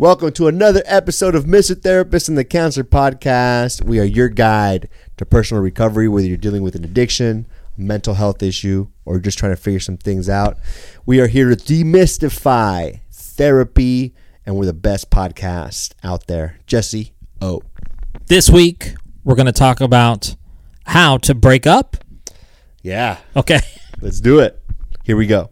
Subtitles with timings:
[0.00, 1.80] Welcome to another episode of Mr.
[1.80, 3.82] Therapist and the Counselor Podcast.
[3.84, 8.40] We are your guide to personal recovery, whether you're dealing with an addiction, mental health
[8.40, 10.56] issue, or just trying to figure some things out.
[11.04, 14.14] We are here to demystify therapy,
[14.46, 16.58] and we're the best podcast out there.
[16.68, 17.62] Jesse O.
[18.26, 18.94] This week,
[19.24, 20.36] we're going to talk about
[20.84, 21.96] how to break up.
[22.82, 23.58] Yeah, Okay.
[24.00, 24.62] let's do it.
[25.02, 25.50] Here we go.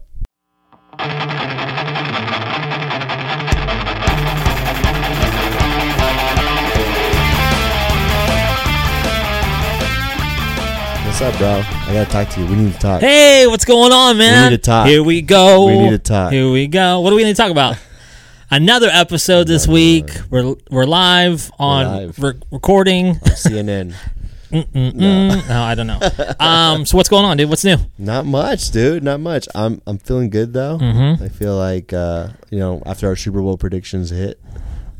[11.18, 11.62] What's up, bro?
[11.64, 12.46] I gotta talk to you.
[12.46, 13.00] We need to talk.
[13.00, 14.44] Hey, what's going on, man?
[14.44, 14.86] We need to talk.
[14.86, 15.64] Here we go.
[15.64, 16.30] We need to talk.
[16.30, 17.00] Here we go.
[17.00, 17.78] What are we gonna talk about?
[18.50, 20.10] Another episode this week.
[20.28, 22.18] We're we're live on live.
[22.18, 23.14] Re- recording.
[23.14, 23.94] CNN.
[24.52, 25.98] Mm, no, I don't know.
[26.38, 27.48] Um, so what's going on, dude?
[27.48, 27.78] What's new?
[27.98, 29.02] Not much, dude.
[29.02, 29.48] Not much.
[29.54, 30.78] I'm I'm feeling good though.
[30.78, 31.20] Mhm.
[31.20, 34.38] I feel like uh, you know after our Super Bowl predictions hit,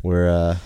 [0.03, 0.57] we're uh,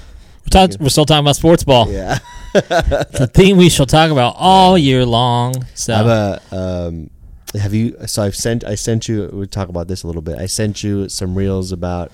[0.44, 1.90] We're, talk- we're still talking about sports ball.
[1.90, 2.18] yeah.
[2.52, 5.54] The theme we shall talk about all year long.
[5.74, 7.10] So I've uh, um,
[7.54, 7.96] have you?
[8.08, 9.30] So I've sent I sent you.
[9.32, 10.36] We'll talk about this a little bit.
[10.38, 12.10] I sent you some reels about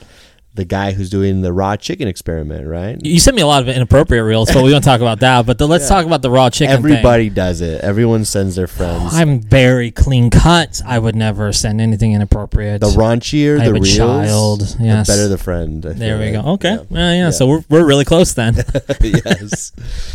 [0.57, 2.99] the guy who's doing the raw chicken experiment, right?
[3.05, 5.47] you sent me a lot of inappropriate reels, but we don't talk about that.
[5.47, 6.77] But the, let's talk about the raw chicken.
[6.83, 6.93] thing.
[6.93, 7.83] Everybody does it.
[7.83, 9.15] Everyone sends their friends.
[9.15, 10.81] I'm very clean cut.
[10.85, 12.81] I would never send anything inappropriate.
[12.81, 15.85] the raunchier I the reels, child, the better the friend.
[15.87, 16.45] I there we like.
[16.45, 16.51] go.
[16.53, 16.71] Okay.
[16.75, 16.83] Yeah.
[16.91, 18.57] Well, yeah, So we're, we're really close then.
[19.01, 19.73] yes.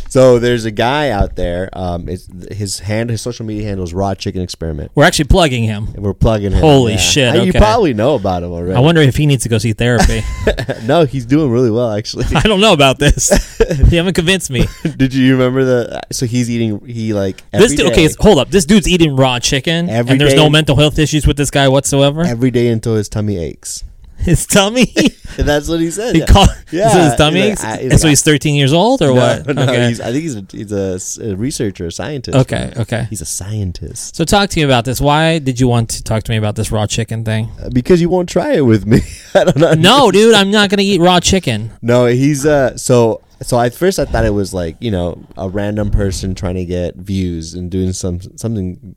[0.10, 1.70] So there's a guy out there.
[1.74, 5.64] Um, it's, his hand, his social media handle is Raw Chicken Experiment, we're actually plugging
[5.64, 5.88] him.
[5.94, 6.60] and we're plugging him.
[6.60, 8.76] Holy shit, Uh, You probably know about him already.
[8.76, 10.22] I wonder if he needs to go see therapy.
[10.84, 12.26] no, he's doing really well actually.
[12.36, 13.30] I don't know about this.
[13.92, 14.66] you haven't convinced me.
[14.98, 16.02] Did you remember the?
[16.12, 16.86] So he's eating.
[16.86, 18.50] He like every This dude, okay, hold up.
[18.50, 21.52] This dude's eating raw chicken, Every and there's day- no mental health issues with this
[21.52, 22.22] guy whatsoever.
[22.24, 23.84] every day until his tummy aches.
[24.22, 24.86] His tummy.
[25.38, 26.14] That's what he said.
[26.16, 26.26] he yeah.
[26.28, 26.50] called.
[26.72, 27.50] Yeah, it his tummy?
[27.50, 29.46] he's like, I- he's so like, he's 13 years old, or No, what?
[29.56, 29.88] no, okay.
[29.90, 32.38] he's, I think he's a, he's a a, researcher, a scientist.
[32.38, 32.72] okay.
[32.78, 33.08] Okay.
[33.10, 34.16] He's a scientist.
[34.16, 35.02] So talk to me about this.
[35.02, 37.50] Why did you want to talk to me about this raw chicken thing?
[37.62, 39.00] Uh, Because you won't try it with me.
[39.36, 39.74] I don't know.
[39.74, 41.72] No, dude, I'm not gonna eat raw chicken.
[41.82, 45.50] No, he's uh so so at first I thought it was like, you know, a
[45.50, 48.96] random person trying to get views and doing some something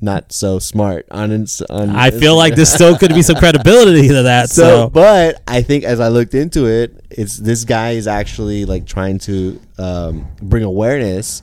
[0.00, 4.08] not so smart on, ins- on I feel like there still could be some credibility
[4.08, 4.48] to that.
[4.48, 8.64] so, So, but I think as I looked into it, it's this guy is actually
[8.64, 11.42] like trying to um, bring awareness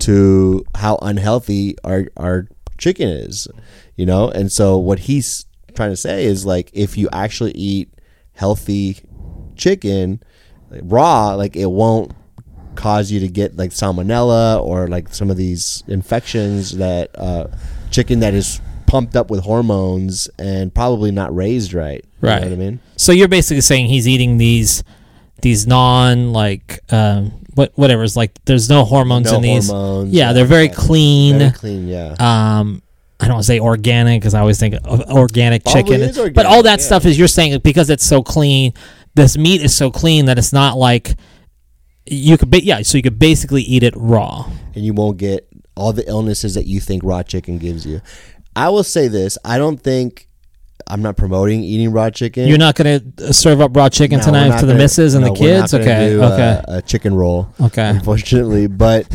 [0.00, 2.48] to how unhealthy our our
[2.78, 3.48] chicken is,
[3.96, 4.28] you know.
[4.28, 7.92] And so what he's trying to say is like if you actually eat
[8.32, 8.98] healthy
[9.56, 10.22] chicken
[10.70, 12.12] like, raw, like it won't
[12.74, 17.48] cause you to get like salmonella or like some of these infections that uh,
[17.98, 22.04] chicken that is pumped up with hormones and probably not raised right.
[22.22, 22.40] You Right.
[22.42, 22.80] know what I mean?
[22.96, 24.82] so you're basically saying he's eating these
[25.42, 29.68] these non like um what whatever's like there's no hormones No in these.
[29.68, 30.12] hormones.
[30.12, 31.38] Yeah, they're very clean.
[31.38, 32.14] Very clean, yeah.
[32.18, 32.82] um
[33.20, 36.00] I don't want to say organic because I always think of organic Probably chicken.
[36.02, 36.84] is organic, but all that yeah.
[36.86, 38.72] stuff is you're saying because it's so clean,
[39.16, 41.16] this meat is so clean that it's not like
[42.06, 44.48] you could ba- yeah, so you could basically eat it raw.
[44.74, 45.47] and you won't get
[45.78, 48.00] all the illnesses that you think raw chicken gives you.
[48.56, 50.28] I will say this: I don't think
[50.86, 52.48] I'm not promoting eating raw chicken.
[52.48, 55.24] You're not gonna uh, serve up raw chicken No, tonight to the gonna- missus and
[55.24, 55.74] no, the kids.
[55.74, 57.48] Okay, do, okay, uh, a chicken roll.
[57.60, 57.88] okay.
[57.88, 58.66] unfortunately.
[58.66, 59.06] But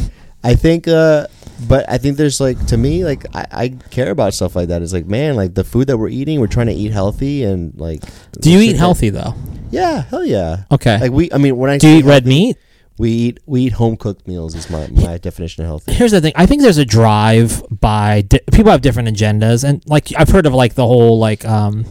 [0.44, 1.28] I think, uh,
[1.68, 4.82] but I think there's like to me, like I, I care about stuff like that.
[4.82, 7.74] It's like, man, like the food that we're eating, we're trying to eat healthy and
[7.80, 8.02] like.
[8.40, 9.34] Do you eat that- healthy though?
[9.72, 10.66] Yeah, hell yeah.
[10.72, 11.00] Okay.
[11.00, 12.58] Like we, I mean, when I Do you eat red meat?
[12.98, 14.56] We eat we eat home cooked meals.
[14.56, 15.94] Is my my definition of healthy.
[15.94, 16.34] Here's the thing.
[16.36, 20.46] I think there's a drive by di- people have different agendas, and like I've heard
[20.46, 21.86] of like the whole like um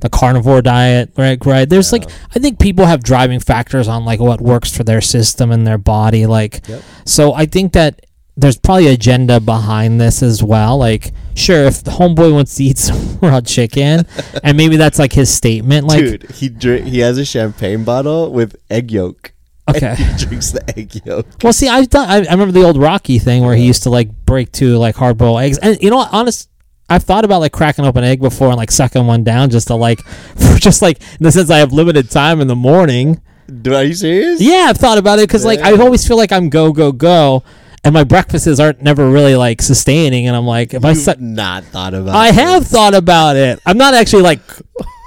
[0.00, 1.44] the carnivore diet, right?
[1.44, 1.68] Right.
[1.68, 2.04] There's like
[2.34, 5.78] I think people have driving factors on like what works for their system and their
[5.78, 6.24] body.
[6.26, 6.82] Like, Yep.
[7.04, 10.78] so I think that there's probably agenda behind this as well.
[10.78, 14.06] Like, sure, if the homeboy wants to eat some raw chicken,
[14.44, 18.30] and maybe that's like his statement, like, Dude, he drink, he has a champagne bottle
[18.32, 19.32] with egg yolk.
[19.76, 19.94] okay.
[19.94, 21.26] he drinks the egg yolk.
[21.42, 22.08] Well, see, I've done.
[22.08, 24.96] I, I remember the old Rocky thing where he used to like break two like
[24.96, 26.12] hard boiled eggs, and you know what?
[26.12, 26.48] Honest,
[26.88, 29.66] I've thought about like cracking open an egg before and like sucking one down just
[29.68, 33.20] to like, for just like in the sense I have limited time in the morning.
[33.46, 34.40] Dude, are you serious?
[34.40, 37.44] Yeah, I've thought about it because like I always feel like I'm go go go,
[37.84, 41.20] and my breakfasts aren't never really like sustaining, and I'm like if I You've suck.
[41.20, 42.14] not thought about.
[42.14, 42.18] It.
[42.18, 43.60] I have thought about it.
[43.64, 44.40] I'm not actually like,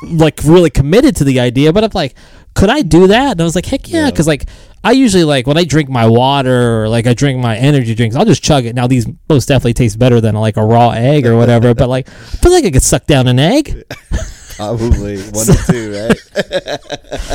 [0.04, 2.16] like really committed to the idea, but I'm like,
[2.54, 3.32] could I do that?
[3.32, 4.10] And I was like, heck yeah, Yeah.
[4.12, 4.48] because like
[4.84, 8.16] I usually like when I drink my water or like I drink my energy drinks,
[8.16, 8.76] I'll just chug it.
[8.76, 12.08] Now these most definitely taste better than like a raw egg or whatever, but like
[12.10, 13.84] I feel like I could suck down an egg.
[14.58, 16.80] Probably one or two, right?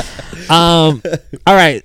[0.49, 1.01] Um,
[1.45, 1.83] all right.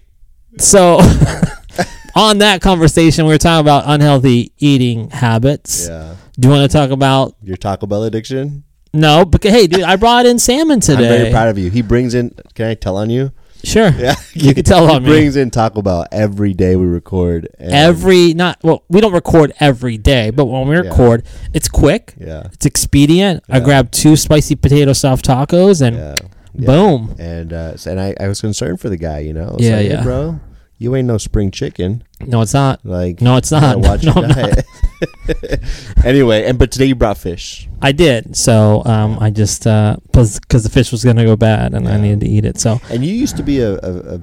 [0.58, 0.98] So,
[2.14, 5.88] on that conversation, we were talking about unhealthy eating habits.
[5.88, 6.14] Yeah.
[6.38, 7.34] Do you want to talk about?
[7.42, 8.62] Your Taco Bell addiction?
[8.94, 11.04] No, because hey, dude, I brought in salmon today.
[11.08, 11.70] I'm very proud of you.
[11.70, 12.34] He brings in.
[12.54, 13.32] Can I tell on you?
[13.64, 13.90] Sure.
[13.90, 15.08] Yeah, You can tell he on me.
[15.08, 17.48] brings in Taco Bell every day we record.
[17.60, 20.80] Every not well, we don't record every day, but when we Yeah.
[20.82, 21.24] record,
[21.54, 23.44] it's quick, yeah, it's expedient.
[23.48, 23.64] I Yeah.
[23.64, 26.14] grab two spicy potato soft tacos and yeah,
[26.54, 26.66] yeah.
[26.66, 27.14] boom.
[27.20, 29.20] And uh, and I, I was concerned for the guy.
[29.20, 30.02] You know, I Yeah, like, hey, yeah.
[30.02, 30.40] bro.
[30.82, 32.02] You ain't no spring chicken.
[32.20, 32.84] No, it's not.
[32.84, 33.78] Like No, it's not.
[33.86, 34.36] Watch No, your I'm not.
[34.36, 35.60] diet.
[36.04, 37.68] anyway, and but today you brought fish.
[37.80, 38.36] I did.
[38.36, 42.26] So um, I just because the fish was gonna go bad and I needed to
[42.28, 42.58] eat it.
[42.60, 44.20] So And you used to be a, a, a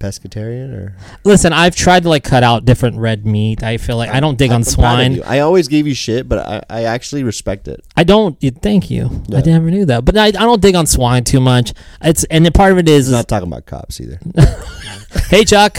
[0.00, 3.62] pescatarian, or listen, I've tried to like cut out different red meat.
[3.62, 5.22] I feel like I don't dig I'm on swine.
[5.22, 7.80] I always gave you shit, but I, I actually respect it.
[7.96, 8.36] I don't.
[8.42, 9.22] you- Thank you.
[9.28, 9.38] Yeah.
[9.38, 11.72] I never knew that, but I, I don't dig on swine too much.
[12.02, 14.18] It's and the part of it is, He's not talking about cops either.
[15.28, 15.78] hey Chuck,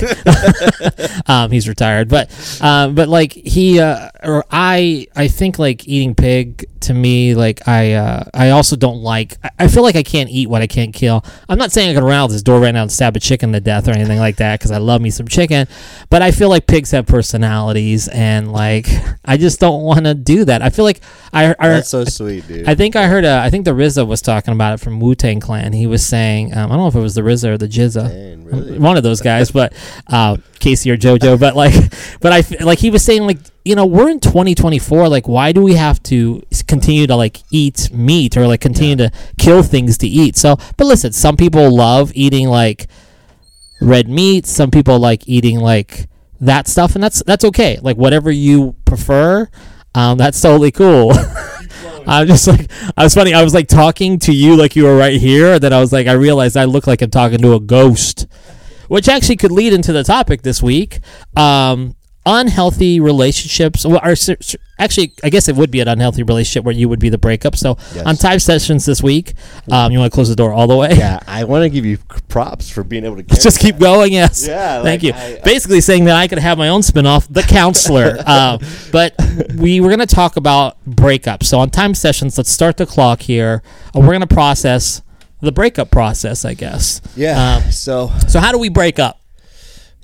[1.27, 2.29] um, he's retired, but
[2.61, 7.67] um, but like he uh, or I I think like eating pig to me like
[7.67, 10.67] I uh, I also don't like I- I feel like I can't eat what I
[10.67, 11.23] can't kill.
[11.49, 13.51] I'm not saying I could run out this door right now and stab a chicken
[13.53, 15.67] to death or anything like that because I love me some chicken,
[16.09, 18.87] but I feel like pigs have personalities and like
[19.25, 20.61] I just don't want to do that.
[20.61, 21.01] I feel like
[21.33, 22.67] I, I That's so sweet, dude.
[22.69, 23.25] I think I heard.
[23.25, 25.73] Uh, I think the RZA was talking about it from Wu Tang Clan.
[25.73, 28.45] He was saying, um, I don't know if it was the RZA or the GZA,
[28.45, 28.79] really?
[28.79, 29.73] one of those guys, but
[30.07, 31.37] uh, K-Ci or JoJo.
[31.39, 31.73] But like,
[32.21, 35.09] but I like he was saying like you know we're in 2024.
[35.09, 39.11] Like why do we have to continue to like eat meat or like continue to
[39.37, 40.37] kill things to eat?
[40.37, 42.87] So, but listen, some people love eating like
[43.81, 44.45] red meat.
[44.45, 46.07] Some people like eating like
[46.39, 47.79] that stuff, and that's that's okay.
[47.81, 49.49] Like whatever you prefer,
[49.93, 51.11] um, that's totally cool.
[52.07, 53.33] I'm just like I was funny.
[53.33, 55.53] I was like talking to you like you were right here.
[55.53, 58.27] and Then I was like I realized I look like I'm talking to a ghost,
[58.87, 60.99] which actually could lead into the topic this week.
[61.35, 61.95] Um,
[62.27, 63.85] unhealthy relationships.
[63.85, 64.15] Well, are
[64.79, 67.55] actually I guess it would be an unhealthy relationship where you would be the breakup.
[67.55, 68.03] So Yes.
[68.05, 69.33] on time sessions this week,
[69.71, 70.89] um, you want to close the door all the way.
[70.97, 73.23] yeah, I want to give you props for being able to.
[73.41, 74.11] Just keep going.
[74.11, 74.47] Yes.
[74.47, 75.13] Yeah, Thank like, you.
[75.13, 78.17] I- I- Basically saying that I could have my own spinoff, The Counselor.
[78.25, 78.57] uh,
[78.91, 79.13] but
[79.55, 81.43] we were going to talk about breakups.
[81.43, 83.61] So on time sessions, let's start the clock here.
[83.95, 85.03] Uh, we're going to process
[85.45, 87.01] the breakup process, I guess.
[87.15, 87.61] Yeah.
[87.63, 89.19] Um, so so how do we break up?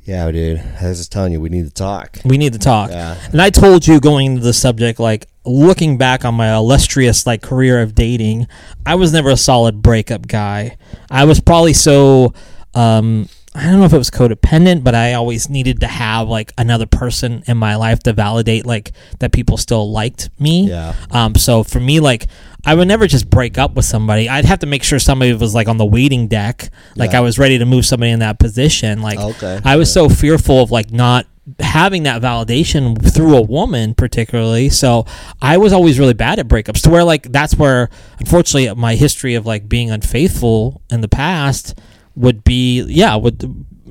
[0.04, 0.60] yeah, dude.
[0.60, 2.18] I was just telling you, we need to talk.
[2.26, 2.90] We need to talk.
[2.90, 3.18] Yeah.
[3.32, 7.42] And I told you going into the subject, like looking back on my illustrious like
[7.42, 8.48] career of dating,
[8.86, 10.78] I was never a solid breakup guy.
[11.10, 12.34] I was probably so
[12.74, 16.54] um I don't know if it was codependent, but I always needed to have like
[16.58, 20.70] another person in my life to validate like that people still liked me.
[20.70, 20.96] Yeah.
[21.12, 22.28] Um so for me like
[22.64, 24.30] I would never just break up with somebody.
[24.30, 27.18] I'd have to make sure somebody was like on the waiting deck, like Yeah.
[27.18, 29.02] I was ready to move somebody in that position.
[29.02, 29.60] Like Okay.
[29.66, 31.26] I was so fearful of like not
[31.60, 35.06] having that validation through a woman particularly so
[35.42, 39.34] i was always really bad at breakups to where like that's where unfortunately my history
[39.34, 41.78] of like being unfaithful in the past
[42.16, 43.44] would be yeah would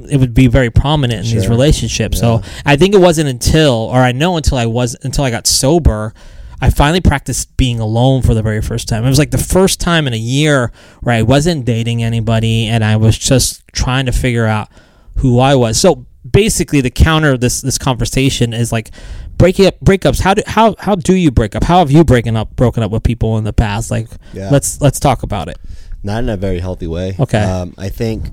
[0.09, 1.51] it would be very prominent in these Sure.
[1.51, 5.31] relationships so i think it wasn't until or i know until i was until i
[5.31, 6.15] got sober
[6.61, 9.05] I finally practiced being alone for the very first time.
[9.05, 12.85] It was like the first time in a year where I wasn't dating anybody and
[12.85, 14.69] I was just trying to figure out
[15.17, 15.81] who I was.
[15.81, 18.91] So basically, the counter of this this conversation is like
[19.39, 20.21] breaking up breakups.
[20.21, 21.65] How do how how do you break up?
[21.65, 23.91] How have you broken up broken up with people in the past?
[23.91, 24.51] Like Yeah.
[24.51, 25.59] let's let's talk about it.
[26.03, 27.15] Not in a very healthy way.
[27.19, 27.43] Okay.
[27.43, 28.29] Um, I think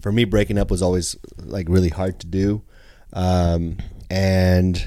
[0.00, 2.62] for me, breaking up was always like really hard to do,
[3.12, 3.78] um,
[4.10, 4.86] and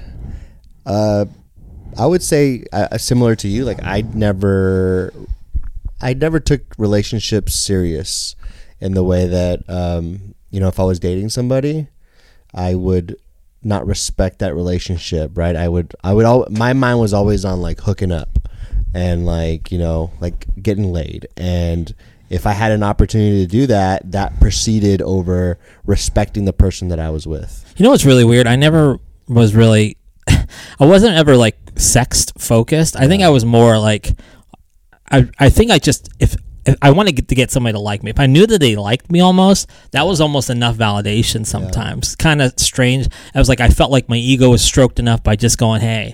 [0.85, 1.25] uh,
[1.97, 3.65] I would say uh, similar to you.
[3.65, 5.13] Like I never,
[6.01, 8.35] I never took relationships serious
[8.79, 11.87] in the way that um, you know if I was dating somebody,
[12.53, 13.15] I would
[13.63, 15.37] not respect that relationship.
[15.37, 15.55] Right?
[15.55, 15.95] I would.
[16.03, 16.25] I would.
[16.25, 18.39] Al- my mind was always on like hooking up
[18.93, 21.93] and like you know like getting laid and
[22.31, 26.99] if i had an opportunity to do that that proceeded over respecting the person that
[26.99, 28.47] i was with You know what's really weird?
[28.47, 29.95] I never was really,
[30.79, 32.95] I wasn't ever like sex focused.
[32.95, 34.11] I think I was more like,
[35.11, 36.33] I I think I just if.
[36.33, 38.11] if I wanted to get to get somebody to like me.
[38.11, 41.45] If I knew that they liked me, almost that was almost enough validation.
[41.45, 43.07] Sometimes, kind of strange.
[43.33, 46.13] I was like, I felt like my ego was stroked enough by just going, "Hey,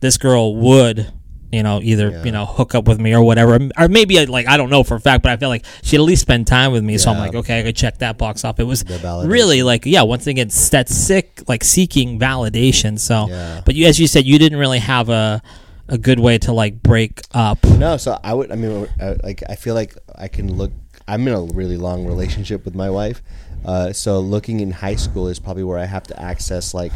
[0.00, 1.12] this girl would
[1.54, 2.24] you know either Yeah.
[2.24, 4.82] you know hook up with me or whatever or maybe I, like i don't know
[4.82, 7.10] for a fact but i feel like she'd at least spend time with me so
[7.10, 8.84] i'm like okay i could check that box off it was
[9.26, 13.60] really like yeah once again it's that sick like seeking validation so Yeah.
[13.64, 15.40] but you as you said you didn't really have a
[15.88, 17.62] a good way to like break up.
[17.66, 18.50] No, so I would.
[18.50, 20.72] I mean, uh, like I feel like I can look.
[21.06, 23.20] I'm in a really long relationship with my wife,
[23.66, 26.92] uh, so looking in high school is probably where I have to access like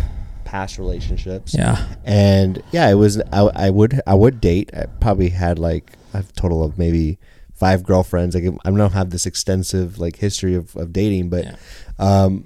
[0.49, 1.55] past relationships.
[1.55, 1.85] Yeah.
[2.05, 3.21] and yeah, it was.
[3.33, 4.01] I, I would.
[4.07, 4.71] I would date.
[4.75, 7.19] I probably had like a total of maybe
[7.55, 8.35] five girlfriends.
[8.35, 11.57] Like I don't have this extensive like history of, of dating, but Yeah.
[11.99, 12.45] um,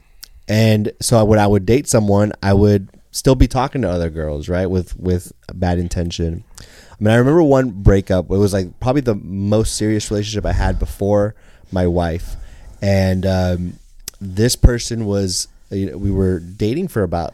[0.49, 4.49] and so when I would date someone, I would still be talking to other girls,
[4.49, 4.67] right?
[4.67, 6.43] With with bad intention.
[6.61, 6.65] I
[7.05, 8.27] mean, I remember one breakup.
[8.31, 11.35] It was like probably the most serious relationship I had before
[11.71, 12.37] my wife,
[12.83, 13.79] and um,
[14.21, 15.49] this person was.
[15.71, 17.33] You know, we were dating for about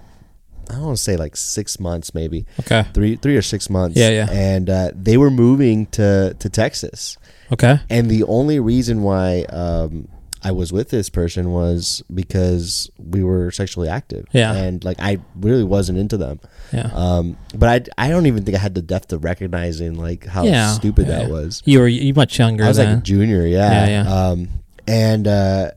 [0.68, 2.84] I don't want to say like six months, maybe Okay.
[2.92, 3.96] three three or six months.
[3.96, 4.28] Yeah, yeah.
[4.30, 7.16] And uh, they were moving to to Texas.
[7.52, 7.80] Okay.
[7.88, 10.08] And the only reason why um,
[10.42, 14.26] I was with this person was because we were sexually active.
[14.32, 14.52] Yeah.
[14.52, 16.40] And like I really wasn't into them.
[16.72, 16.90] Yeah.
[16.92, 20.44] Um, but I, I don't even think I had the depth of recognizing like how
[20.44, 20.72] yeah.
[20.72, 21.62] stupid yeah, that was.
[21.64, 23.86] You were you much younger I was like a junior, yeah.
[23.86, 24.14] Yeah, yeah.
[24.14, 24.48] Um,
[24.86, 25.70] and uh,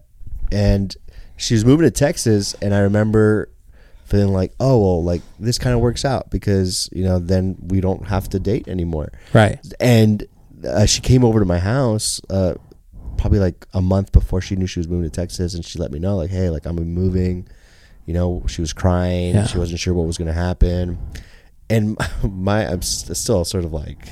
[0.52, 0.96] and
[1.38, 3.50] she was moving to Texas, and I remember
[4.12, 7.82] feeling like, oh well, like this kind of works out because you know then we
[7.82, 9.12] don't have to date anymore.
[9.34, 9.60] right.
[9.80, 10.28] And
[10.68, 12.22] uh, she came over to my house.
[12.30, 12.54] Uh,
[13.18, 15.92] Probably like a month before she knew she was moving to Texas, and she let
[15.92, 17.48] me know like, "Hey, like I'm moving."
[18.08, 19.36] You know, she was crying.
[19.36, 19.46] Yeah.
[19.46, 20.98] She wasn't sure what was going to happen,
[21.70, 24.08] and my I'm still sort of like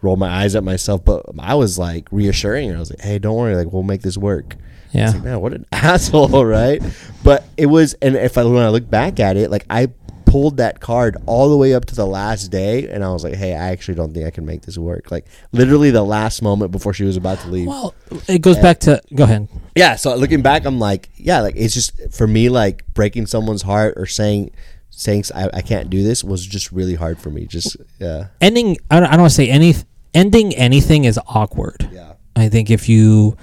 [0.00, 2.76] roll my eyes at myself, but I was like reassuring her.
[2.76, 3.54] I was like, "Hey, don't worry.
[3.56, 4.56] Like we'll make this work."
[4.92, 5.10] Yeah.
[5.10, 6.82] Like, man, what an asshole, right?
[7.22, 9.88] But it was, and if I when I look back at it, like I
[10.26, 13.34] pulled that card all the way up to the last day, and I was like,
[13.34, 16.72] "Hey, I actually don't think I can make this work." Like literally the last moment
[16.72, 17.68] before she was about to leave.
[17.68, 17.94] Well,
[18.28, 19.48] it goes back to go ahead.
[19.74, 19.96] yeah.
[19.96, 23.94] So looking back, I'm like, yeah, like it's just for me, like breaking someone's heart
[23.96, 24.50] or saying.
[24.98, 27.44] Saying I, I can't do this was just really hard for me.
[27.44, 28.78] Just yeah, Ending.
[28.90, 29.74] I don't, I don't want to say any.
[30.14, 31.90] Ending anything is awkward.
[31.92, 33.36] yeah, I think if you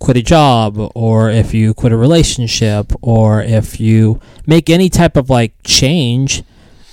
[0.00, 5.16] quit a job or if you quit a relationship or if you make any type
[5.16, 6.42] of like change,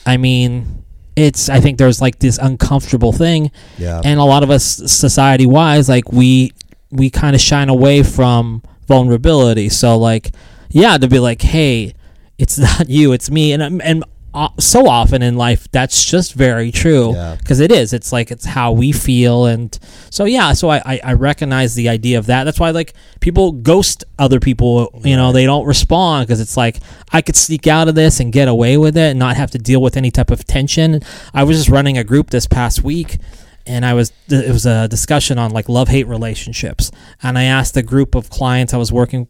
[0.06, 0.84] I mean,
[1.16, 3.50] it's I think there's like this uncomfortable thing
[3.80, 6.52] yeah, and a lot of us society wise like we
[6.92, 9.70] we kind of shine away from vulnerability.
[9.70, 10.32] So like
[10.70, 11.94] yeah, to be like, "Hey,
[12.38, 14.04] it's not you, it's me." And I'm and
[14.46, 17.36] uh, so often in life that's just very true Yeah.
[17.40, 17.92] because it is.
[17.94, 19.78] It's like it's how we feel and
[20.10, 22.44] so yeah so I, I i recognize the idea of that.
[22.46, 26.78] That's why like people ghost other people you know they don't respond because it's like
[27.12, 29.58] i could sneak out of this and get away with it and not have to
[29.58, 31.02] deal with any type of tension.
[31.34, 33.18] I was just running a group this past week
[33.66, 36.90] and I was it was a discussion on like love hate relationships,
[37.22, 39.28] and I asked a group of clients I was working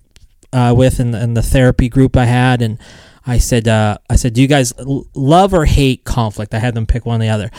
[0.53, 2.77] uh, with in the, in the therapy group I had, and
[3.27, 6.53] I said uh, I said, do you guys l- love or hate conflict?
[6.53, 7.51] I had them pick one or the other.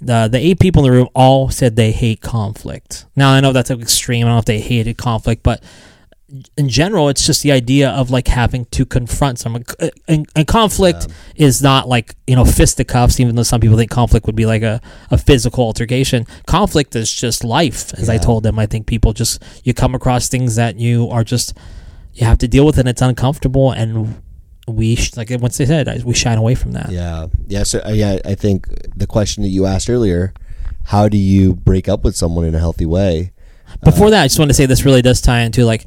[0.00, 3.06] The the eight people in the room all said they hate conflict.
[3.16, 4.24] Now I know that's extreme.
[4.24, 5.62] I don't know if they hated conflict, but
[6.56, 9.64] in general, it's just the idea of like having to confront someone.
[9.64, 11.06] C- And, and conflict
[11.36, 14.62] is not like you know fisticuffs, even though some people think conflict would be like
[14.62, 14.80] a,
[15.10, 16.26] a physical altercation.
[16.46, 18.58] Conflict is just life, as I told them.
[18.58, 21.56] I think people just you come across things that you are just
[22.12, 23.70] you have to deal with, and it's uncomfortable.
[23.70, 24.20] And
[24.66, 26.90] we sh- like once they said, we shine away from that.
[26.90, 27.62] Yeah, yeah.
[27.62, 30.34] So uh, yeah, I think the question that you asked earlier,
[30.84, 33.32] how do you break up with someone in a healthy way?
[33.84, 35.86] Before that, I just want to say this really does tie into like,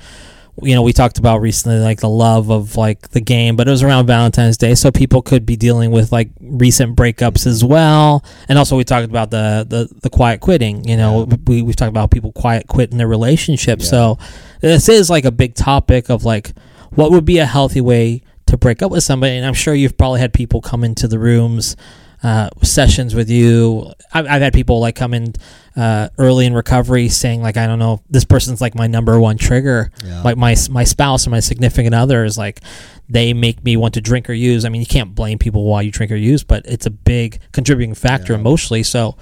[0.62, 3.72] you know, we talked about recently like the love of like the game, but it
[3.72, 8.24] was around Valentine's Day, so people could be dealing with like recent breakups as well.
[8.50, 10.88] And also, we talked about the the, the quiet quitting.
[10.88, 13.80] You know, we we've talked about people quiet quitting their relationship.
[13.80, 13.86] Yeah.
[13.86, 14.20] So
[14.62, 16.52] this is like a big topic of like
[16.92, 19.36] what would be a healthy way to break up with somebody.
[19.38, 21.76] And I'm sure you've probably had people come into the rooms.
[22.22, 23.94] Uh, sessions with you.
[24.14, 25.32] I've, I've had people like come in
[25.78, 29.38] uh, early in recovery saying like I don't know this person's like my number one
[29.38, 30.22] trigger Yeah.
[30.24, 32.60] like my my spouse or my significant other is like
[33.08, 35.82] they make me want to drink or use I mean you can't blame people while
[35.82, 38.40] you drink or use but it's a big contributing factor Yeah.
[38.40, 39.16] emotionally so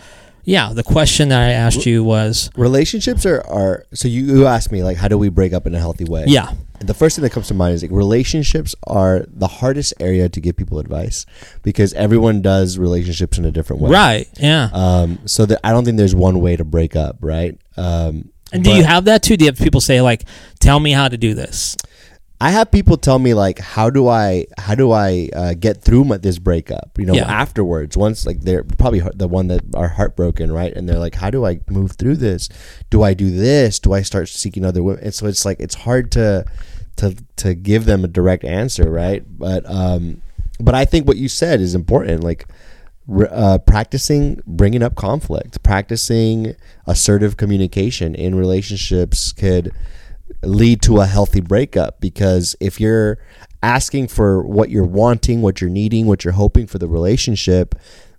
[0.43, 4.71] yeah the question that I asked you was Relationships are, are so you, you asked
[4.71, 6.23] me like how do we break up in a healthy way?
[6.27, 10.29] yeah The first thing that comes to mind is like relationships are the hardest area
[10.29, 11.25] to give people advice
[11.63, 13.89] because everyone does relationships in a different way.
[13.91, 15.19] right yeah Um.
[15.25, 17.17] So that I don't think there's one way to break up.
[17.21, 17.59] Right.
[17.77, 18.29] Um.
[18.53, 20.23] and do but you have that too do you have people say like
[20.59, 21.75] tell me how to do this
[22.39, 26.03] I have people tell me like, how do I how do I uh, get through
[26.05, 26.91] my, this breakup?
[26.99, 27.25] You know, Yeah.
[27.25, 30.71] afterwards, once like they're probably the one that are heartbroken, right?
[30.71, 32.47] And they're like, how do I move through this?
[32.91, 33.79] Do I do this?
[33.79, 35.03] Do I start seeking other women?
[35.05, 36.45] And so it's like it's hard to
[36.97, 39.23] to to give them a direct answer, right?
[39.27, 40.21] But um,
[40.59, 42.23] but I think what you said is important.
[42.23, 42.45] Like
[43.31, 49.71] uh, practicing bringing up conflict, practicing assertive communication in relationships could
[50.43, 53.19] lead to a healthy breakup because if you're
[53.63, 57.75] asking for what you're wanting, what you're needing, what you're hoping for the relationship,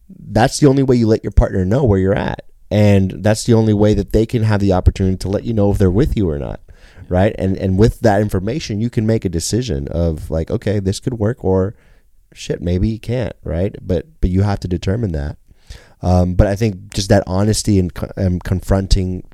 [0.08, 2.44] that's the only way you let your partner know where you're at.
[2.70, 5.70] And that's the only way that they can have the opportunity to let you know
[5.70, 6.60] if they're with you or not.
[7.08, 7.34] Right.
[7.38, 11.14] And and with that information you can make a decision of like, okay, this could
[11.14, 11.74] work or
[12.34, 13.74] shit, maybe you can't, right?
[13.80, 15.38] But but you have to determine that.
[16.02, 19.24] Um, but I think just that honesty and, and confronting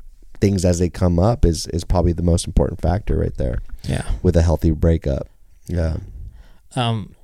[0.44, 3.58] things as they come up is is probably the most important factor right there
[3.88, 4.04] Yeah.
[4.22, 5.28] with a healthy breakup.
[5.68, 5.96] Yeah.
[6.76, 7.14] um,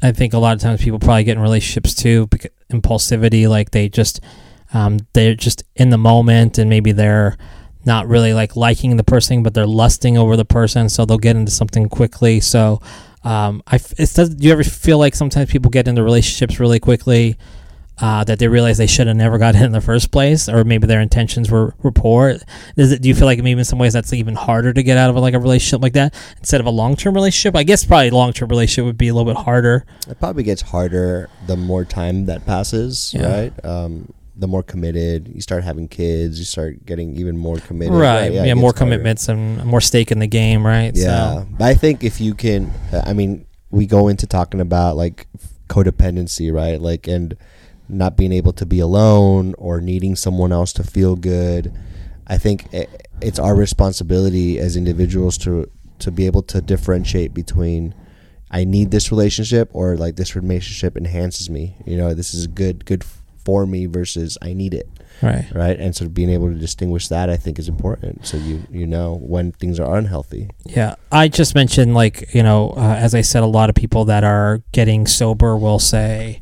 [0.00, 3.72] I think a lot of times people probably get in relationships too because impulsivity, like
[3.72, 4.20] they just
[4.72, 7.36] um, they're just in the moment and maybe they're
[7.84, 11.34] not really like liking the person, but they're lusting over the person, so they'll get
[11.36, 12.38] into something quickly.
[12.38, 12.80] So
[13.24, 14.28] um, I it does.
[14.34, 17.36] Do you ever feel like sometimes people get into relationships really quickly?
[18.00, 20.62] Uh, that they realize they should have never got in in the first place, or
[20.64, 22.36] maybe their intentions were, were poor.
[22.76, 23.02] Is it?
[23.02, 25.16] Do you feel like maybe in some ways that's even harder to get out of
[25.16, 27.56] like a relationship like that instead of a long term relationship?
[27.56, 29.84] I guess probably long term relationship would be a little bit harder.
[30.08, 33.32] It probably gets harder the more time that passes, Yeah.
[33.40, 33.64] right?
[33.64, 37.92] Um, the more committed you start having kids, you start getting even more committed.
[37.94, 38.32] right?
[38.32, 38.78] Yeah, it more harder.
[38.78, 40.92] commitments and more stake in the game, right?
[40.94, 41.04] Yeah,
[41.40, 42.70] So, but I think if you can,
[43.04, 45.26] I mean, we go into talking about like
[45.68, 46.80] codependency, right?
[46.80, 47.36] Like, and
[47.88, 51.72] not being able to be alone or needing someone else to feel good.
[52.26, 52.86] I think i-
[53.20, 55.68] it's our responsibility as individuals to
[56.00, 57.92] to be able to differentiate between
[58.50, 61.76] I need this relationship or like this relationship enhances me.
[61.84, 63.04] You know, this is good good
[63.44, 64.88] for me versus I need it
[65.22, 65.46] right.
[65.54, 65.78] right?
[65.80, 68.26] And so being able to distinguish that, I think, is important.
[68.26, 70.50] So you you know when things are unhealthy.
[70.66, 74.04] Yeah, I just mentioned like you know, uh, as I said, a lot of people
[74.06, 76.40] that are getting sober will say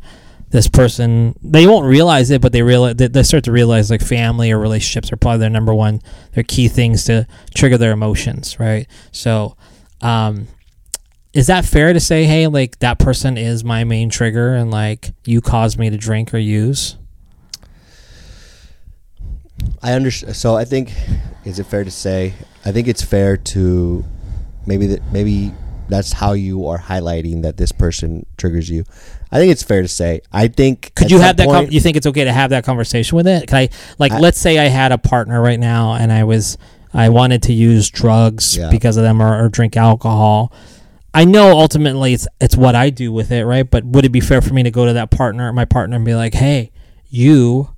[0.50, 4.00] this person they won't realize it, but they realize they, they start to realize like
[4.00, 6.00] family or relationships are probably their number one,
[6.32, 8.86] their key things to trigger their emotions, right?
[9.12, 9.56] So,
[10.00, 10.46] um,
[11.32, 15.10] is that fair to say, hey, like that person is my main trigger, and like
[15.24, 16.96] you caused me to drink or use?
[19.82, 20.36] I understand.
[20.36, 20.92] So I think,
[21.44, 22.34] is it fair to say?
[22.64, 24.04] I think it's fair to
[24.66, 25.52] maybe that maybe
[25.88, 28.84] that's how you are highlighting that this person triggers you.
[29.32, 30.20] I think it's fair to say.
[30.32, 31.46] I think Could you have that?
[31.46, 33.48] point- Con- you think it's okay to have that conversation with it?
[33.48, 33.68] Can I
[33.98, 36.56] like I- let's say I had a partner right now and I was
[36.94, 38.70] I wanted to use drugs Yeah.
[38.70, 40.52] because of them or, or drink alcohol.
[41.12, 43.68] I know ultimately it's it's what I do with it, right?
[43.68, 46.04] But would it be fair for me to go to that partner, my partner, and
[46.04, 46.70] be like, "Hey,
[47.08, 47.70] you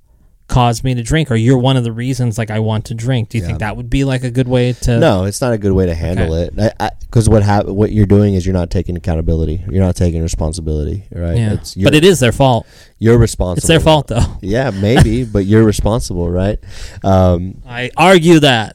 [0.49, 3.29] caused me to drink, or you're one of the reasons like I want to drink."
[3.29, 3.47] Do you Yeah.
[3.47, 4.99] think that would be like a good way to?
[4.99, 6.53] no, it's not a good way to handle it.
[7.01, 9.63] Because what hap- what you're doing is you're not taking accountability.
[9.71, 11.05] You're not taking responsibility.
[11.11, 11.37] Right?
[11.37, 12.67] Yeah, It's but it is their fault.
[12.99, 13.57] you're responsible.
[13.59, 14.37] It's their fault, though.
[14.41, 16.59] Yeah, maybe, but you're responsible, right?
[17.03, 18.73] Um, I argue that.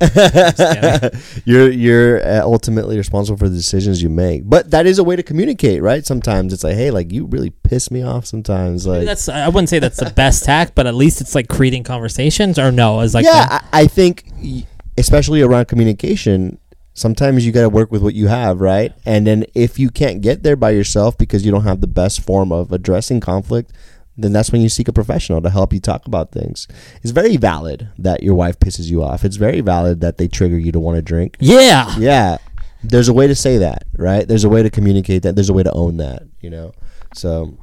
[1.45, 4.49] you're you're uh, ultimately responsible for the decisions you make.
[4.49, 6.05] But that is a way to communicate, right?
[6.05, 8.27] Sometimes it's like, hey, like you really piss me off.
[8.27, 11.49] Sometimes, like, that's I wouldn't say that's the best tack, but at least it's like
[11.65, 12.59] creating conversations.
[12.59, 14.31] Or no, it's like yeah, I, I think,
[14.99, 16.59] especially around communication.
[16.93, 18.93] Sometimes you got to work with what you have, right?
[19.05, 22.21] And then if you can't get there by yourself because you don't have the best
[22.21, 23.73] form of addressing conflict,
[24.17, 26.69] then that's when you seek a professional to help you talk about things.
[27.03, 29.25] It's very valid that your wife pisses you off.
[29.25, 31.37] It's very valid that they trigger you to want to drink.
[31.41, 32.39] yeah, yeah
[32.87, 35.55] there's a way to say that right there's a way to communicate that there's a
[35.55, 36.71] way to own that you know
[37.15, 37.57] so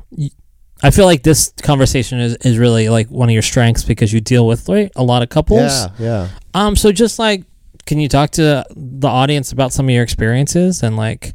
[0.84, 4.20] I feel like this conversation is, is really like one of your strengths because you
[4.22, 5.72] deal with right, a lot of couples.
[5.72, 6.76] yeah yeah Um.
[6.76, 7.44] So just like,
[7.86, 11.34] can you talk to the audience about some of your experiences and like,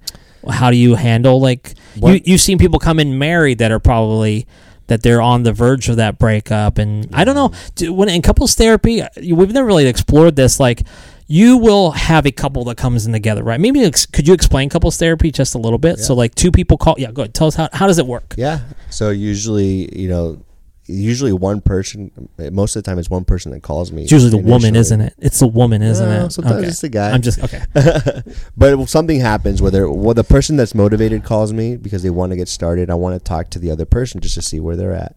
[0.48, 3.80] how do you handle like you What- you've seen people come in married that are
[3.80, 4.46] probably
[4.88, 8.22] that they're on the verge of that breakup and I don't know do, when in
[8.22, 10.82] couples therapy we've never really explored this like
[11.28, 13.60] you will have a couple that comes in together right?
[13.60, 15.98] Maybe ex- could you explain couples therapy just a little bit?
[15.98, 17.34] So like two people call yeah go ahead.
[17.34, 18.34] Tell us how, how does it work?
[18.36, 18.60] Yeah.
[18.90, 20.42] So usually you know
[20.88, 22.12] usually one person
[22.52, 25.00] most of the time it's one person that calls me It's usually the woman, isn't
[25.00, 25.14] it?
[25.18, 26.30] It's the woman, isn't No, it?
[26.30, 26.68] sometimes Okay.
[26.68, 27.10] it's the guy.
[27.10, 27.62] I'm just okay.
[28.56, 32.36] but something happens whether well the person that's motivated calls me because they want to
[32.36, 32.88] get started.
[32.88, 35.16] I want to talk to the other person just to see where they're at.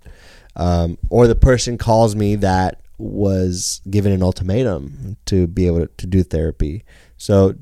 [0.55, 5.87] Um, or the person calls me that was given an ultimatum to be able to,
[5.97, 6.83] to do therapy.
[7.17, 7.55] So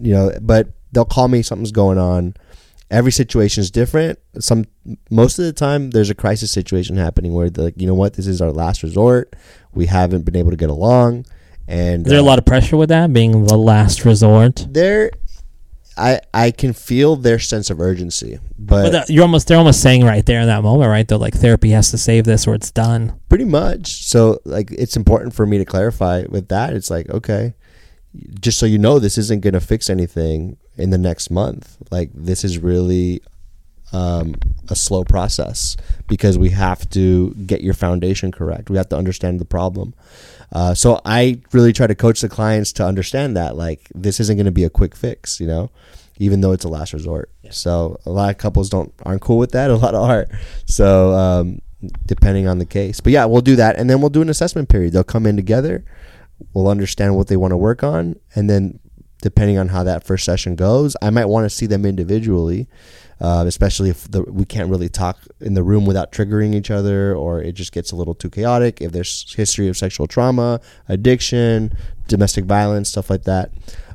[0.00, 2.34] you know but they'll call me something's going on.
[2.90, 4.18] Every situation is different.
[4.38, 4.66] Some
[5.10, 8.14] most of the time there's a crisis situation happening where they're like you know what?
[8.14, 9.34] This is our last resort.
[9.72, 11.26] We haven't been able to get along.
[11.66, 14.66] And Is there a uh, lot of pressure with that being the last resort?
[14.70, 15.10] there
[15.96, 19.80] I I can feel their sense of urgency, but, But that, you're almost they're almost
[19.80, 21.06] saying right there in that moment, right?
[21.06, 23.18] They're like therapy has to save this or it's done.
[23.28, 24.04] pretty much.
[24.04, 26.72] So like it's important for me to clarify with that.
[26.72, 27.54] It's like okay,
[28.40, 31.76] just so you know, this isn't going to fix anything in the next month.
[31.90, 33.22] Like this is really
[33.94, 34.34] um,
[34.68, 35.76] a slow process
[36.08, 38.68] because we have to get your foundation correct.
[38.68, 39.94] We have to understand the problem.
[40.52, 44.36] Uh, so I really try to coach the clients to understand that like this isn't
[44.36, 45.70] going to be a quick fix, you know,
[46.18, 47.30] even though it's a last resort.
[47.50, 49.70] So a lot of couples don't aren't cool with that.
[49.74, 50.26] A lot are.
[50.66, 51.60] So um,
[52.04, 54.68] depending on the case, but yeah, we'll do that, and then we'll do an assessment
[54.68, 54.92] period.
[54.92, 55.84] They'll come in together.
[56.52, 58.80] We'll understand what they want to work on, and then
[59.22, 62.68] depending on how that first session goes, I might want to see them individually
[63.20, 67.14] uh, especially if the, we can't really talk in the room without triggering each other,
[67.14, 68.80] or it just gets a little too chaotic.
[68.80, 71.76] If there's history of sexual trauma, addiction,
[72.08, 73.52] domestic violence, stuff like that.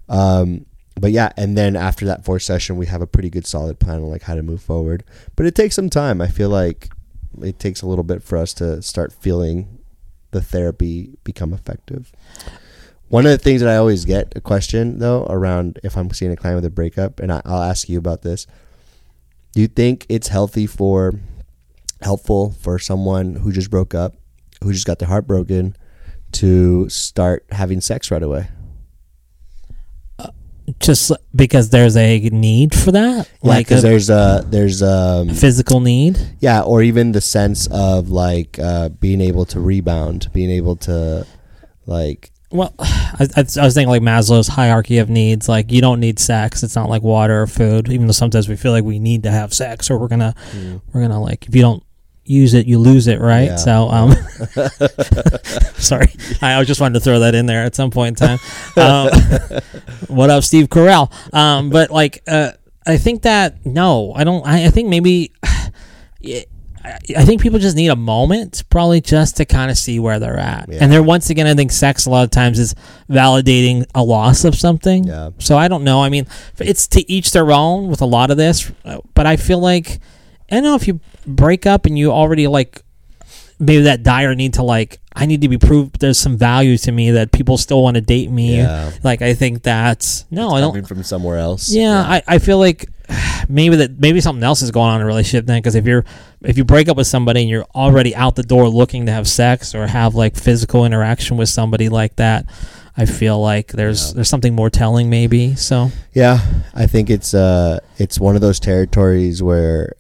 [0.08, 0.66] Um,
[1.00, 3.98] but yeah, and then after that fourth session, we have a pretty good solid plan
[3.98, 5.04] on like how to move forward.
[5.36, 6.22] But it takes some time.
[6.22, 6.90] I feel like
[7.42, 9.80] it takes a little bit for us to start feeling
[10.32, 12.12] the therapy become effective.
[13.08, 16.32] One of the things that I always get a question though around if I'm seeing
[16.32, 18.46] a client with a breakup, and I, I'll ask you about this.
[19.54, 21.14] Do you think it's healthy for
[22.02, 24.16] helpful for someone who just broke up,
[24.64, 25.76] who just got their heart broken,
[26.34, 28.48] to start having sex right away?
[30.80, 35.80] Just because there's a need for that, Like, like a there's a there's um physical
[35.80, 36.20] need.
[36.42, 41.26] yeah, or even the sense of like uh, being able to rebound, being able to
[41.88, 45.50] like Well, I, I was thinking like Maslow's hierarchy of needs.
[45.50, 46.64] Like you don't need sex.
[46.64, 47.90] It's not like water or food.
[47.90, 50.34] Even though sometimes we feel like we need to have sex, or we're gonna
[50.94, 51.84] we're gonna like if you don't
[52.30, 53.50] use it, you lose it, right?
[53.50, 53.56] Yeah.
[53.56, 54.12] So, um,
[55.76, 58.40] sorry, I, I just wanted to throw that in there at some point in time.
[58.78, 59.10] Um,
[60.08, 61.12] what up, Steve Carell?
[61.34, 62.52] Um, but like, uh,
[62.86, 64.46] I think that no, I don't.
[64.46, 65.34] I, I think maybe.
[66.22, 66.42] Yeah,
[66.84, 70.20] I I think people just need a moment, probably just to kind of see where
[70.20, 70.70] they're at.
[70.70, 70.80] Yeah.
[70.82, 72.76] And they're once again, I think sex a lot of times is
[73.10, 75.06] validating a loss of something.
[75.06, 75.32] Yeah.
[75.40, 76.02] So I don't know.
[76.02, 79.36] I mean, it's to each their own with a lot of this, uh, but I
[79.38, 80.00] feel like
[80.52, 82.84] I don't know if you break up and you already like
[83.60, 86.92] maybe that dire need to like I need to be proved there's some value to
[86.92, 88.58] me that people still want to date me.
[88.58, 88.92] Yeah.
[89.04, 90.72] Like I think that's no, I don't.
[90.72, 91.70] coming from somewhere else.
[91.72, 92.86] Yeah, I, I feel like
[93.50, 96.06] maybe that maybe something else is going on in a relationship then because if you're
[96.42, 99.28] if you break up with somebody and you're already out the door looking to have
[99.28, 102.46] sex or have like physical interaction with somebody like that,
[102.96, 104.14] I feel like there's Yeah.
[104.16, 105.56] there's something more telling maybe.
[105.56, 106.40] So Yeah,
[106.74, 109.94] I think it's uh it's one of those territories where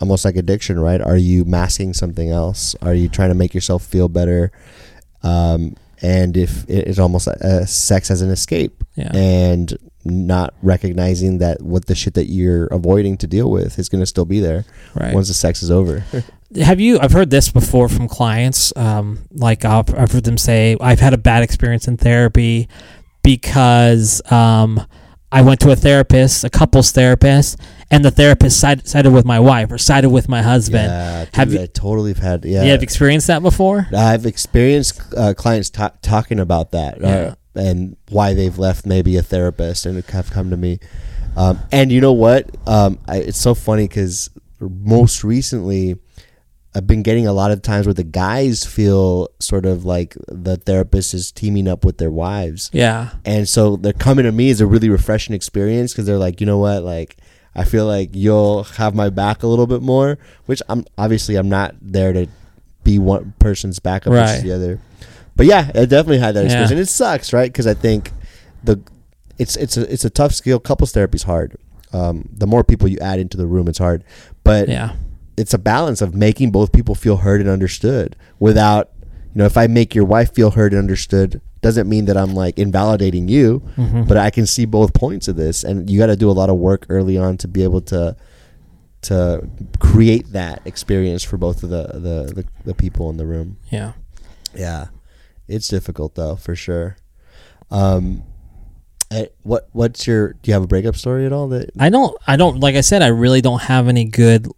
[0.00, 1.00] almost like addiction, right?
[1.00, 2.74] Are you masking something else?
[2.82, 4.52] Are you trying to make yourself feel better?
[5.22, 11.38] Um, and if it- it's almost uh, sex as an escape, yeah, and not recognizing
[11.38, 14.40] that what the shit that you're avoiding to deal with is going to still be
[14.40, 15.12] there right.
[15.12, 16.04] once the sex is over.
[16.62, 16.98] Have you?
[17.00, 18.72] I've heard this before from clients.
[18.76, 22.68] Um, like I've, I've heard them say, "I've had a bad experience in therapy
[23.22, 24.80] because um,
[25.30, 27.58] I went to a therapist, a couples therapist,
[27.90, 31.34] and the therapist sided, sided with my wife or sided with my husband." Yeah, dude,
[31.36, 32.64] Have you- I totally have had yeah.
[32.64, 33.88] You have experienced that before?
[33.94, 37.08] I've experienced uh, clients ta- talking about that Yeah.
[37.08, 40.78] uh, and why they've left maybe a therapist and have come to me.
[41.36, 42.48] Um, and you know what?
[42.66, 45.96] Um, I, it's so funny because most recently,
[46.74, 50.56] I've been getting a lot of times where the guys feel sort of like the
[50.58, 52.70] therapist is teaming up with their wives.
[52.72, 53.10] Yeah.
[53.24, 56.46] And so they're coming to me as a really refreshing experience because they're like, you
[56.46, 57.16] know what, like
[57.54, 60.18] I feel like you'll have my back a little bit more.
[60.46, 62.26] Which I'm obviously I'm not there to
[62.84, 64.26] be one person's backup Right.
[64.26, 64.80] versus the other.
[65.36, 66.76] But yeah, I definitely had that experience, Yeah.
[66.76, 67.50] and it sucks, right?
[67.50, 68.12] Because I think
[68.62, 68.80] the
[69.38, 70.58] it's it's a it's a tough skill.
[70.60, 71.56] Couples therapy is hard.
[71.92, 74.04] Um, the more people you add into the room, it's hard.
[74.44, 74.92] But Yeah.
[75.38, 79.56] It's a balance of making both people feel heard and understood without you know if
[79.56, 83.60] i make your wife feel heard and understood doesn't mean that i'm like invalidating you
[83.76, 84.04] Mm-hmm.
[84.04, 86.50] but i can see both points of this and you got to do a lot
[86.50, 88.16] of work early on to be able to
[89.02, 89.48] to
[89.78, 93.92] create that experience for both of the the, the, the people in the room Yeah.
[94.54, 94.86] yeah
[95.46, 96.96] it's difficult though for sure
[97.70, 98.22] um
[99.42, 102.16] what what's your do you have a breakup story at all that I don't.
[102.26, 102.60] I don't.
[102.60, 104.48] Like I said, I really don't have any good.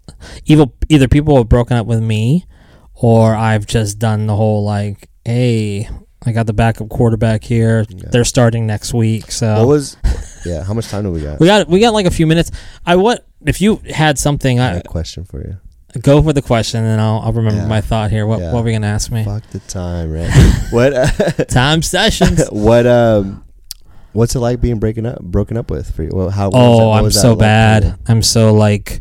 [0.47, 0.75] Evil.
[0.89, 2.47] Either people have broken up with me,
[2.95, 5.89] or I've just done the whole like, hey,
[6.27, 7.85] I got the backup quarterback here.
[7.89, 8.09] Yeah.
[8.11, 9.97] They're starting next week, so what was
[10.45, 12.51] yeah how much time do we got we got we got like a few minutes.
[12.85, 14.59] I what if you had something?
[14.59, 15.59] I I a question for you
[16.03, 17.69] go for the question, and I'll I'll remember Yeah.
[17.69, 18.27] my thought here.
[18.27, 18.53] What Yeah.
[18.53, 19.25] what were you gonna ask me?
[19.25, 20.31] Fuck the time, right?
[20.71, 20.93] what?
[20.93, 21.07] Uh,
[21.49, 22.47] Time sessions.
[22.51, 22.87] what?
[22.87, 23.45] Um,
[24.12, 26.11] What's it like being breaking up, broken up with for you?
[26.12, 26.51] Well, how?
[26.51, 27.99] what was that- Oh, I'm was so like bad.
[28.09, 29.01] I'm so like,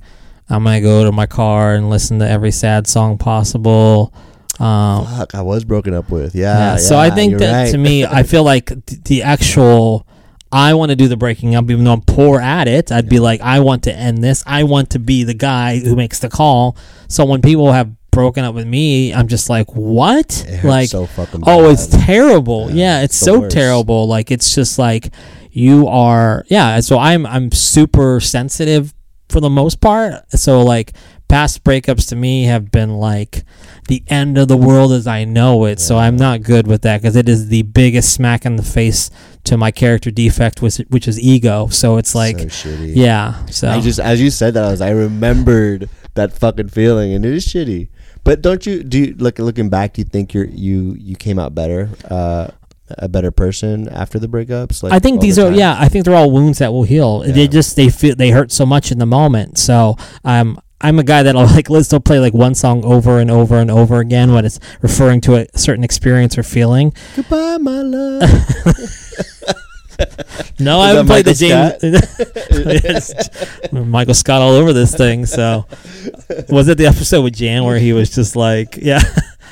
[0.49, 4.13] I'm gonna go to my car and listen to every sad song possible.
[4.59, 6.35] Um, Fuck, I was broken up with.
[6.35, 6.71] Yeah.
[6.71, 7.71] yeah, so I think that right.
[7.71, 10.05] to me, I feel like th- the actual.
[10.51, 12.91] I want to do the breaking up, even though I'm poor at it.
[12.91, 14.43] I'd be like, I want to end this.
[14.47, 16.75] I want to be the guy who makes the call.
[17.07, 20.45] So when people have broken up with me, I'm just like, what?
[20.63, 21.43] Like, so fucking.
[21.45, 22.69] Oh, it's terrible.
[22.69, 23.55] Yeah, Yeah, it's, it's so worst.
[23.55, 24.07] terrible.
[24.07, 25.13] Like it's just like
[25.51, 28.93] you are yeah, so I'm I'm super sensitive
[29.29, 30.13] for the most part.
[30.31, 30.93] So like
[31.27, 33.43] past breakups to me have been like
[33.87, 35.79] the end of the world as I know it.
[35.79, 39.11] So I'm not good with that because it is the biggest smack in the face
[39.43, 41.67] to my character defect which which is ego.
[41.67, 43.45] So it's like so yeah.
[43.47, 47.23] So I just as you said that I was I remembered that fucking feeling and
[47.25, 47.89] it is shitty.
[48.23, 49.93] But don't you do you look looking back?
[49.93, 52.49] Do you think you're you you came out better, uh,
[52.89, 54.83] a better person after the breakups?
[54.83, 55.75] Like I think these the are yeah.
[55.79, 57.23] I think they're all wounds that will heal.
[57.25, 57.33] Yeah.
[57.33, 59.57] They just they feel they hurt so much in the moment.
[59.57, 63.31] So um, I'm a guy that'll like let's still play like one song over and
[63.31, 66.93] over and over again when it's referring to a certain experience or feeling.
[67.15, 68.21] Goodbye, my love.
[70.59, 71.33] No, I haven't played the
[73.71, 75.25] James Michael Scott all over this thing.
[75.25, 75.65] So
[76.49, 79.01] was it the episode with Jan where he was just like yeah.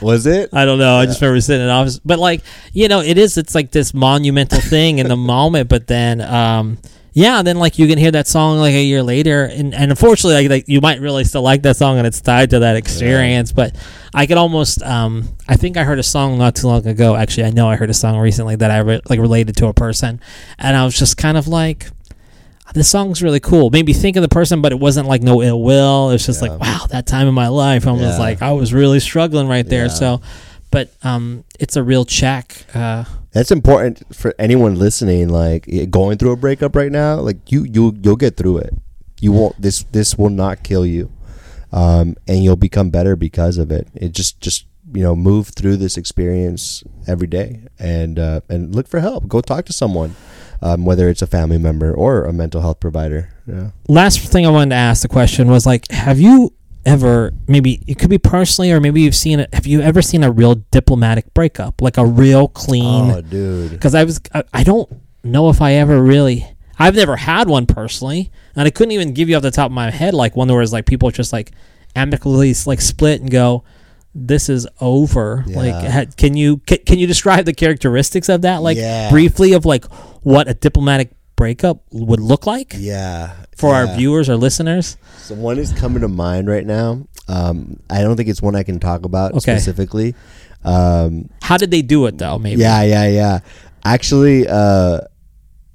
[0.02, 0.54] Was it?
[0.54, 0.98] I don't know.
[0.98, 3.38] I just remember sitting in office, but like you know, it is.
[3.38, 6.78] It's like this monumental thing in the moment, but then, um,
[7.18, 10.36] yeah, then like you can hear that song like a year later, and, and unfortunately,
[10.44, 13.52] like, like you might really still like that song, and it's tied to that experience.
[13.52, 13.76] But
[14.14, 17.16] I could almost, um, I think I heard a song not too long ago.
[17.16, 19.74] Actually, I know I heard a song recently that I re- like related to a
[19.74, 20.22] person,
[20.60, 21.88] and I was just kind of like.
[22.74, 23.70] This song's really cool.
[23.70, 26.10] Made me think of the person, but it wasn't like no ill will.
[26.10, 26.50] It was just Yeah.
[26.52, 27.88] like, wow, that time in my life.
[27.88, 28.18] I was Yeah.
[28.20, 29.86] like, I was really struggling right there.
[29.86, 29.94] Yeah.
[30.02, 30.22] So,
[30.70, 32.66] but um, it's a real check.
[32.76, 35.30] Uh, That's important for anyone listening.
[35.30, 38.74] Like going through a breakup right now, like you you you'll get through it.
[39.20, 39.62] You won't.
[39.62, 41.12] This this will not kill you,
[41.72, 43.88] um, and you'll become better because of it.
[43.96, 48.88] It just just you know move through this experience every day and uh, and look
[48.88, 49.28] for help.
[49.28, 50.16] Go talk to someone,
[50.62, 53.30] um, whether it's a family member or a mental health provider.
[53.46, 53.72] Yeah.
[53.88, 56.54] last thing I wanted to ask the question was like, have you
[56.88, 59.54] ever maybe it could be personally or maybe you've seen it?
[59.54, 63.72] Have you ever seen a real diplomatic breakup, like a real clean Oh, dude.
[63.72, 64.90] Because I was, I, I don't
[65.24, 66.48] know if I ever really.
[66.80, 69.72] I've never had one personally, and I couldn't even give you off the top of
[69.74, 71.52] my head like one where it's like people just like
[71.96, 73.64] amicably like split and go,
[74.14, 75.92] "This is over." Like, Yeah.
[75.92, 79.10] ha, can you can, can you describe the characteristics of that, like Yeah.
[79.10, 79.86] briefly, of like
[80.22, 83.32] what a diplomatic breakup would look like Yeah.
[83.56, 84.98] for our viewers or listeners?
[85.20, 87.08] So one is coming to mind right now.
[87.30, 89.56] Um, I don't think it's one I can talk about Okay.
[89.56, 90.16] specifically.
[90.66, 92.38] Um, How did they do it though?
[92.40, 92.60] Maybe.
[92.62, 93.40] Yeah, yeah, yeah.
[93.86, 95.00] Actually, uh,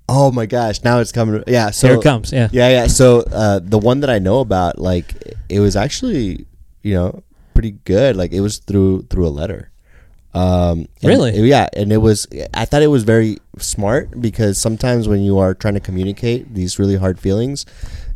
[0.08, 1.42] oh my gosh, now it's coming.
[1.46, 2.32] Yeah, so Here it comes.
[2.32, 2.48] Yeah.
[2.52, 2.86] Yeah, yeah.
[2.88, 5.14] So uh, the one that I know about, like,
[5.48, 6.44] it was actually,
[6.82, 7.22] you know,
[7.54, 8.16] pretty good.
[8.16, 9.70] Like, it was through through a letter.
[10.34, 11.38] Um, and- Really?
[11.48, 12.26] yeah, and it was.
[12.54, 16.78] I thought it was very smart because sometimes when you are trying to communicate these
[16.78, 17.66] really hard feelings,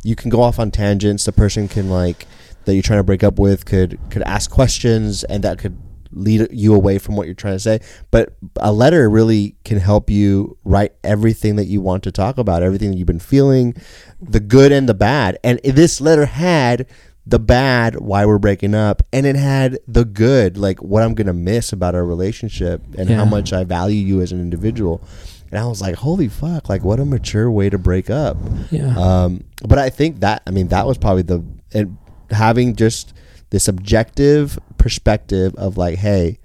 [0.02, 1.24] you can go off on tangents.
[1.24, 2.26] The person can like
[2.64, 5.76] that you're trying to break up with could could ask questions, and that could
[6.12, 7.80] lead you away from what you're trying to say.
[8.10, 12.62] But a letter really can help you write everything that you want to talk about,
[12.62, 13.74] everything that you've been feeling,
[14.20, 15.38] the good and the bad.
[15.44, 16.86] And this letter had
[17.26, 21.32] the bad, why we're breaking up, and it had the good, like what I'm gonna
[21.32, 25.02] miss about our relationship and how much I value you as an individual.
[25.50, 28.36] And I was like, holy fuck, like what a mature way to break up.
[28.70, 28.96] Yeah.
[28.96, 31.98] Um, but I think that I mean that was probably the and
[32.30, 33.12] having just
[33.50, 36.38] this objective perspective of like, hey,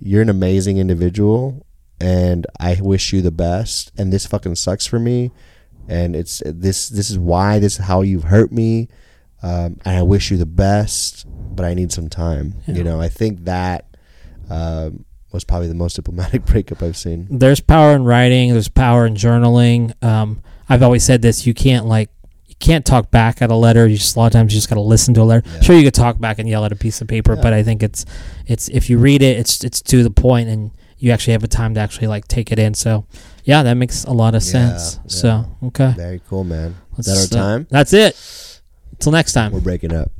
[0.00, 1.64] you're an amazing individual,
[2.00, 5.30] and I wish you the best, and this fucking sucks for me,
[5.88, 8.88] and it's this this is why this is how you've hurt me,
[9.46, 12.54] um, and I wish you the best, but I need some time.
[12.66, 12.74] Yeah.
[12.76, 13.84] You know, I think that
[14.50, 17.26] um, was probably the most diplomatic breakup I've seen.
[17.30, 18.52] there's power in writing.
[18.52, 19.92] There's power in journaling.
[20.02, 22.10] Um, I've always said this: you can't like
[22.46, 23.86] you can't talk back at a letter.
[23.86, 25.48] You just a lot of times you just got to listen to a letter.
[25.48, 25.60] Yeah.
[25.60, 27.42] Sure, you could talk back and yell at a piece of paper, Yeah.
[27.42, 28.04] but I think it's
[28.46, 31.48] it's if you read it, it's it's to the point, and you actually have a
[31.48, 32.72] time to actually like take it in.
[32.74, 33.06] So,
[33.44, 34.98] yeah, that makes a lot of sense.
[35.06, 36.74] So, okay, Very cool, man.
[36.98, 37.66] Is Let's, that our uh, time?
[37.70, 38.55] That's it.
[38.98, 39.52] Until next time.
[39.52, 40.10] We're breaking up.